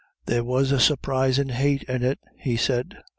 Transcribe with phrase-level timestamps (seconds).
[0.25, 2.97] "There was a surprisin' hate in it," he said.